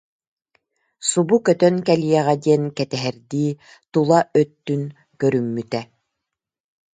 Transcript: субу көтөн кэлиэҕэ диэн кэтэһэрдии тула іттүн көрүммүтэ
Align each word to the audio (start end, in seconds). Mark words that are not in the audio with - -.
субу 1.09 1.35
көтөн 1.45 1.75
кэлиэҕэ 1.87 2.35
диэн 2.43 2.63
кэтэһэрдии 2.77 3.51
тула 3.91 4.19
іттүн 4.41 4.83
көрүммүтэ 5.19 5.81